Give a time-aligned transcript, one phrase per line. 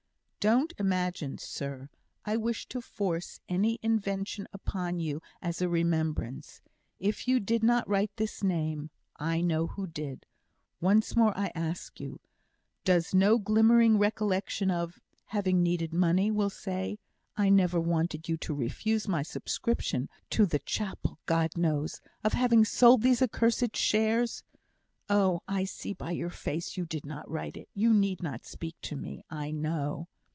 [0.49, 1.87] "Don't imagine, sir,
[2.25, 6.61] I wish to force any invention upon you as a remembrance.
[6.99, 10.25] If you did not write this name, I know who did.
[10.79, 12.19] Once more I ask you,
[12.83, 16.97] does no glimmering recollection of having needed money, we'll say
[17.37, 22.01] I never wanted you to refuse my subscription to the chapel, God knows!
[22.23, 24.43] of having sold these accursed shares?
[25.07, 25.43] Oh!
[25.47, 28.95] I see by your face you did not write it; you need not speak to
[28.95, 30.07] me I know."